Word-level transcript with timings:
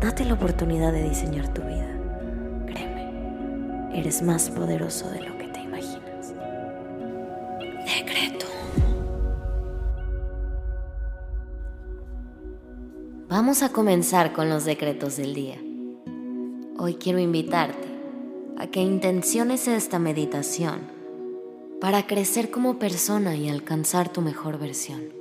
Date 0.00 0.24
la 0.24 0.34
oportunidad 0.34 0.92
de 0.92 1.08
diseñar 1.08 1.52
tu 1.52 1.60
vida. 1.62 1.88
Créeme, 2.66 3.98
eres 3.98 4.22
más 4.22 4.48
poderoso 4.48 5.10
de 5.10 5.22
lo 5.22 5.36
que 5.36 5.48
te 5.48 5.60
imaginas. 5.60 6.34
Decreto. 7.84 8.46
Vamos 13.28 13.64
a 13.64 13.70
comenzar 13.70 14.32
con 14.32 14.48
los 14.48 14.64
decretos 14.64 15.16
del 15.16 15.34
día. 15.34 15.58
Hoy 16.78 16.94
quiero 16.94 17.18
invitarte 17.18 17.88
a 18.56 18.68
que 18.68 18.80
intenciones 18.80 19.66
esta 19.66 19.98
meditación 19.98 20.78
para 21.80 22.06
crecer 22.06 22.52
como 22.52 22.78
persona 22.78 23.34
y 23.34 23.48
alcanzar 23.48 24.12
tu 24.12 24.20
mejor 24.20 24.60
versión. 24.60 25.17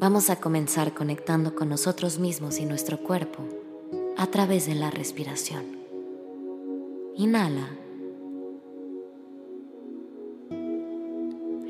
Vamos 0.00 0.30
a 0.30 0.36
comenzar 0.36 0.94
conectando 0.94 1.54
con 1.54 1.68
nosotros 1.68 2.18
mismos 2.18 2.58
y 2.58 2.64
nuestro 2.64 2.96
cuerpo 3.00 3.44
a 4.16 4.26
través 4.28 4.64
de 4.64 4.74
la 4.74 4.90
respiración. 4.90 5.62
Inhala. 7.16 7.68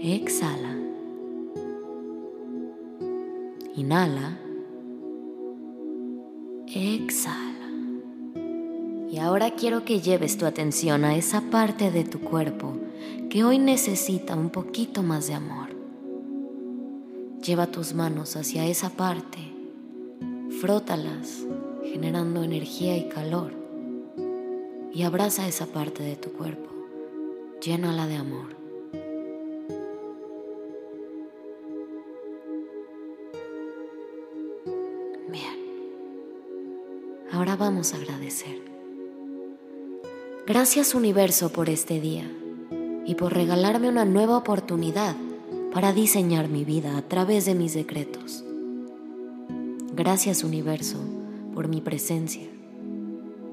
Exhala. 0.00 0.77
Inhala. 3.75 4.39
Exhala. 6.69 7.69
Y 9.11 9.19
ahora 9.19 9.56
quiero 9.56 9.84
que 9.84 10.00
lleves 10.00 10.39
tu 10.39 10.47
atención 10.47 11.05
a 11.05 11.17
esa 11.17 11.41
parte 11.50 11.91
de 11.91 12.05
tu 12.05 12.20
cuerpo 12.20 12.77
que 13.28 13.42
hoy 13.42 13.59
necesita 13.59 14.37
un 14.37 14.50
poquito 14.50 15.03
más 15.03 15.27
de 15.27 15.34
amor. 15.34 15.70
Lleva 17.43 17.69
tus 17.69 17.95
manos 17.95 18.37
hacia 18.37 18.67
esa 18.67 18.91
parte, 18.91 19.39
frótalas, 20.61 21.47
generando 21.83 22.43
energía 22.43 22.99
y 22.99 23.09
calor, 23.09 23.53
y 24.93 25.05
abraza 25.05 25.49
esa 25.49 25.65
parte 25.65 26.03
de 26.03 26.17
tu 26.17 26.33
cuerpo, 26.33 26.69
llénala 27.63 28.07
de 28.07 28.17
amor. 28.17 28.55
Bien, 35.33 35.57
ahora 37.33 37.57
vamos 37.57 37.95
a 37.95 37.97
agradecer. 37.97 38.61
Gracias 40.47 40.95
universo 40.95 41.51
por 41.51 41.71
este 41.71 42.01
día 42.01 42.31
y 43.07 43.15
por 43.15 43.33
regalarme 43.33 43.89
una 43.89 44.05
nueva 44.05 44.37
oportunidad 44.37 45.17
para 45.73 45.93
diseñar 45.93 46.49
mi 46.49 46.65
vida 46.65 46.97
a 46.97 47.03
través 47.03 47.45
de 47.45 47.55
mis 47.55 47.75
decretos. 47.75 48.45
Gracias 49.95 50.43
universo 50.43 50.99
por 51.55 51.69
mi 51.69 51.81
presencia, 51.81 52.49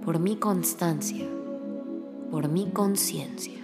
por 0.03 0.19
mi 0.19 0.35
constancia, 0.35 1.27
por 2.31 2.47
mi 2.49 2.67
conciencia. 2.67 3.59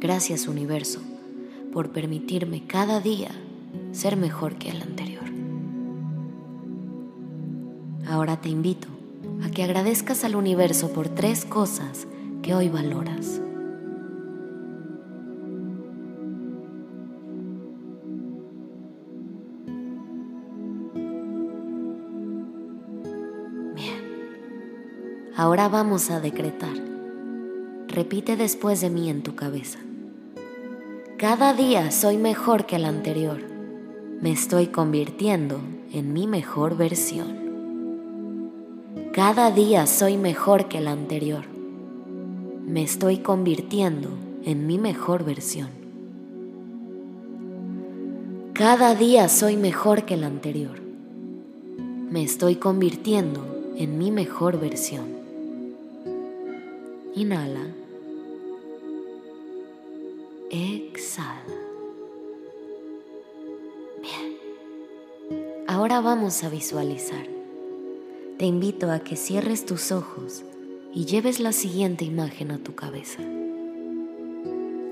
Gracias 0.00 0.48
universo 0.48 1.00
por 1.72 1.90
permitirme 1.90 2.66
cada 2.66 3.00
día 3.00 3.30
ser 3.92 4.16
mejor 4.16 4.56
que 4.56 4.70
el 4.70 4.82
anterior. 4.82 5.24
Ahora 8.06 8.40
te 8.40 8.48
invito 8.48 8.88
a 9.42 9.50
que 9.50 9.62
agradezcas 9.62 10.24
al 10.24 10.36
universo 10.36 10.92
por 10.92 11.08
tres 11.08 11.44
cosas 11.44 12.06
que 12.42 12.54
hoy 12.54 12.68
valoras. 12.68 13.40
Ahora 25.36 25.68
vamos 25.68 26.12
a 26.12 26.20
decretar. 26.20 26.76
Repite 27.88 28.36
después 28.36 28.80
de 28.80 28.88
mí 28.88 29.10
en 29.10 29.24
tu 29.24 29.34
cabeza. 29.34 29.80
Cada 31.18 31.54
día 31.54 31.90
soy 31.90 32.18
mejor 32.18 32.66
que 32.66 32.76
el 32.76 32.84
anterior. 32.84 33.40
Me 34.20 34.30
estoy 34.30 34.68
convirtiendo 34.68 35.58
en 35.92 36.12
mi 36.12 36.28
mejor 36.28 36.76
versión. 36.76 37.42
Cada 39.12 39.50
día 39.50 39.88
soy 39.88 40.18
mejor 40.18 40.68
que 40.68 40.78
el 40.78 40.86
anterior. 40.86 41.44
Me 42.64 42.84
estoy 42.84 43.18
convirtiendo 43.18 44.10
en 44.44 44.68
mi 44.68 44.78
mejor 44.78 45.24
versión. 45.24 45.70
Cada 48.52 48.94
día 48.94 49.28
soy 49.28 49.56
mejor 49.56 50.04
que 50.04 50.14
el 50.14 50.22
anterior. 50.22 50.80
Me 52.08 52.22
estoy 52.22 52.54
convirtiendo 52.54 53.72
en 53.76 53.98
mi 53.98 54.12
mejor 54.12 54.60
versión. 54.60 55.23
Inhala. 57.16 57.68
Exhala. 60.50 61.44
Bien. 64.02 64.36
Ahora 65.68 66.00
vamos 66.00 66.42
a 66.42 66.48
visualizar. 66.48 67.24
Te 68.36 68.46
invito 68.46 68.90
a 68.90 68.98
que 68.98 69.14
cierres 69.14 69.64
tus 69.64 69.92
ojos 69.92 70.42
y 70.92 71.04
lleves 71.04 71.38
la 71.38 71.52
siguiente 71.52 72.04
imagen 72.04 72.50
a 72.50 72.58
tu 72.58 72.74
cabeza. 72.74 73.22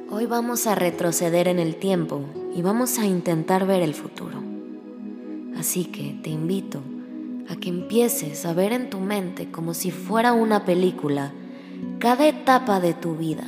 Hoy 0.08 0.26
vamos 0.26 0.68
a 0.68 0.76
retroceder 0.76 1.48
en 1.48 1.58
el 1.58 1.74
tiempo 1.74 2.20
y 2.54 2.62
vamos 2.62 3.00
a 3.00 3.06
intentar 3.06 3.66
ver 3.66 3.82
el 3.82 3.94
futuro. 3.94 4.40
Así 5.56 5.86
que 5.86 6.20
te 6.22 6.30
invito 6.30 6.82
a 7.48 7.56
que 7.56 7.68
empieces 7.68 8.46
a 8.46 8.54
ver 8.54 8.72
en 8.72 8.90
tu 8.90 9.00
mente 9.00 9.50
como 9.50 9.74
si 9.74 9.90
fuera 9.90 10.32
una 10.32 10.64
película 10.64 11.32
cada 12.02 12.26
etapa 12.26 12.80
de 12.80 12.94
tu 12.94 13.14
vida 13.14 13.46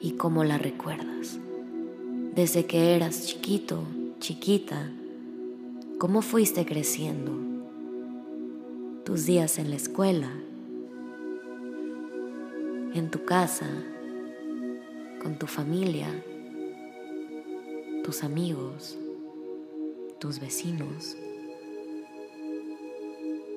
y 0.00 0.12
cómo 0.12 0.44
la 0.44 0.56
recuerdas. 0.56 1.40
Desde 2.32 2.64
que 2.64 2.94
eras 2.94 3.26
chiquito, 3.26 3.82
chiquita, 4.20 4.88
cómo 5.98 6.22
fuiste 6.22 6.64
creciendo, 6.64 7.32
tus 9.04 9.26
días 9.26 9.58
en 9.58 9.70
la 9.70 9.74
escuela, 9.74 10.30
en 12.94 13.10
tu 13.10 13.24
casa, 13.24 13.66
con 15.20 15.36
tu 15.36 15.48
familia, 15.48 16.06
tus 18.04 18.22
amigos, 18.22 18.96
tus 20.20 20.38
vecinos. 20.38 21.16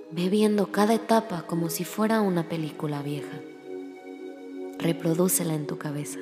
Ve 0.10 0.30
viendo 0.30 0.72
cada 0.72 0.96
etapa 0.96 1.46
como 1.46 1.70
si 1.70 1.84
fuera 1.84 2.22
una 2.22 2.50
película 2.50 3.04
vieja 3.04 3.40
reprodúcela 4.82 5.54
en 5.54 5.68
tu 5.68 5.78
cabeza. 5.78 6.20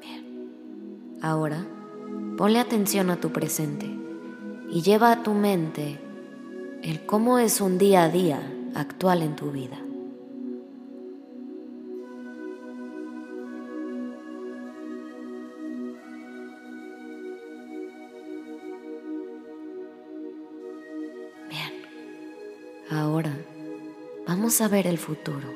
Bien. 0.00 1.18
Ahora, 1.20 1.66
ponle 2.36 2.58
atención 2.58 3.10
a 3.10 3.20
tu 3.20 3.32
presente 3.32 3.86
y 4.70 4.82
lleva 4.82 5.12
a 5.12 5.22
tu 5.22 5.34
mente 5.34 6.00
el 6.82 7.04
cómo 7.04 7.38
es 7.38 7.60
un 7.60 7.76
día 7.76 8.04
a 8.04 8.08
día 8.08 8.40
actual 8.74 9.22
en 9.22 9.36
tu 9.36 9.50
vida. 9.50 9.78
Vamos 24.38 24.60
a 24.60 24.68
ver 24.68 24.86
el 24.86 24.98
futuro. 24.98 25.48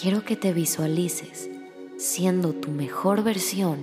Quiero 0.00 0.24
que 0.24 0.36
te 0.36 0.54
visualices 0.54 1.50
siendo 1.98 2.54
tu 2.54 2.70
mejor 2.70 3.22
versión 3.22 3.76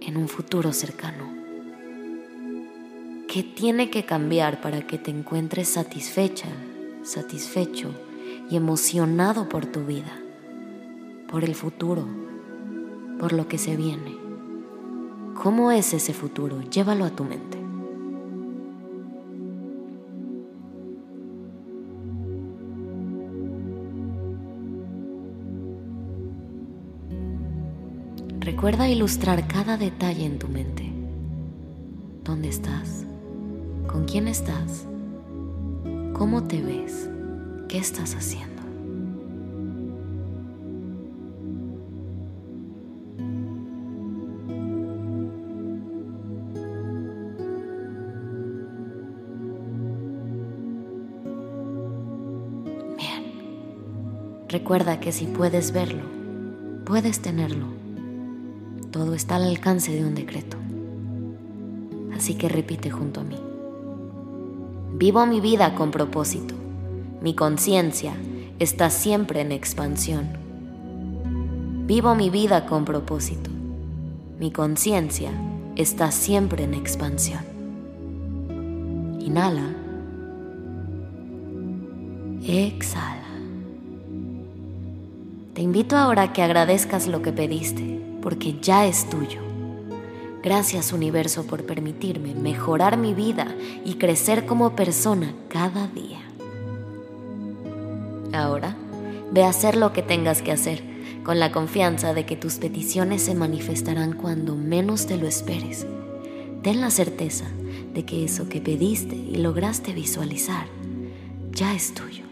en 0.00 0.16
un 0.16 0.26
futuro 0.26 0.72
cercano. 0.72 1.32
¿Qué 3.28 3.44
tiene 3.44 3.88
que 3.88 4.04
cambiar 4.04 4.60
para 4.60 4.84
que 4.84 4.98
te 4.98 5.12
encuentres 5.12 5.68
satisfecha, 5.68 6.48
satisfecho 7.04 7.94
y 8.50 8.56
emocionado 8.56 9.48
por 9.48 9.64
tu 9.64 9.84
vida, 9.84 10.20
por 11.28 11.44
el 11.44 11.54
futuro, 11.54 12.04
por 13.20 13.32
lo 13.32 13.46
que 13.46 13.58
se 13.58 13.76
viene. 13.76 14.16
¿Cómo 15.40 15.70
es 15.70 15.94
ese 15.94 16.14
futuro? 16.14 16.62
Llévalo 16.62 17.04
a 17.04 17.10
tu 17.10 17.22
mente. 17.22 17.63
Recuerda 28.44 28.90
ilustrar 28.90 29.48
cada 29.48 29.78
detalle 29.78 30.26
en 30.26 30.38
tu 30.38 30.48
mente. 30.48 30.92
¿Dónde 32.24 32.48
estás? 32.48 33.06
¿Con 33.86 34.04
quién 34.04 34.28
estás? 34.28 34.86
¿Cómo 36.12 36.44
te 36.44 36.60
ves? 36.60 37.08
¿Qué 37.70 37.78
estás 37.78 38.14
haciendo? 38.14 38.62
Bien. 52.98 53.24
Recuerda 54.50 55.00
que 55.00 55.12
si 55.12 55.24
puedes 55.24 55.72
verlo, 55.72 56.04
puedes 56.84 57.22
tenerlo 57.22 57.83
todo 58.94 59.14
está 59.14 59.34
al 59.34 59.48
alcance 59.48 59.92
de 59.92 60.04
un 60.04 60.14
decreto. 60.14 60.56
Así 62.14 62.34
que 62.34 62.48
repite 62.48 62.92
junto 62.92 63.22
a 63.22 63.24
mí. 63.24 63.36
Vivo 64.92 65.26
mi 65.26 65.40
vida 65.40 65.74
con 65.74 65.90
propósito. 65.90 66.54
Mi 67.20 67.34
conciencia 67.34 68.14
está 68.60 68.90
siempre 68.90 69.40
en 69.40 69.50
expansión. 69.50 70.28
Vivo 71.88 72.14
mi 72.14 72.30
vida 72.30 72.66
con 72.66 72.84
propósito. 72.84 73.50
Mi 74.38 74.52
conciencia 74.52 75.32
está 75.74 76.12
siempre 76.12 76.62
en 76.62 76.74
expansión. 76.74 77.42
Inhala. 79.18 79.74
Exhala. 82.46 83.24
Te 85.52 85.62
invito 85.62 85.96
ahora 85.96 86.22
a 86.22 86.32
que 86.32 86.42
agradezcas 86.42 87.08
lo 87.08 87.22
que 87.22 87.32
pediste 87.32 88.03
porque 88.24 88.58
ya 88.58 88.86
es 88.86 89.06
tuyo. 89.10 89.42
Gracias 90.42 90.94
universo 90.94 91.46
por 91.46 91.64
permitirme 91.66 92.34
mejorar 92.34 92.96
mi 92.96 93.12
vida 93.12 93.54
y 93.84 93.96
crecer 93.96 94.46
como 94.46 94.74
persona 94.74 95.34
cada 95.48 95.88
día. 95.88 96.20
Ahora, 98.32 98.76
ve 99.30 99.44
a 99.44 99.50
hacer 99.50 99.76
lo 99.76 99.92
que 99.92 100.00
tengas 100.00 100.40
que 100.40 100.52
hacer, 100.52 100.82
con 101.22 101.38
la 101.38 101.52
confianza 101.52 102.14
de 102.14 102.24
que 102.24 102.34
tus 102.34 102.54
peticiones 102.54 103.20
se 103.20 103.34
manifestarán 103.34 104.14
cuando 104.14 104.56
menos 104.56 105.06
te 105.06 105.18
lo 105.18 105.28
esperes. 105.28 105.86
Ten 106.62 106.80
la 106.80 106.90
certeza 106.90 107.44
de 107.92 108.06
que 108.06 108.24
eso 108.24 108.48
que 108.48 108.62
pediste 108.62 109.16
y 109.16 109.36
lograste 109.36 109.92
visualizar 109.92 110.66
ya 111.52 111.74
es 111.74 111.92
tuyo. 111.92 112.24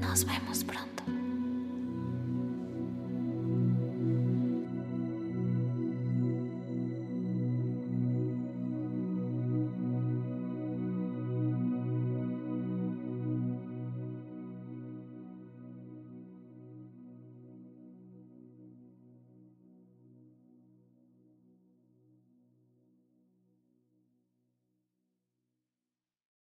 Nos 0.00 0.26
vemos 0.26 0.64
pronto. 0.64 1.03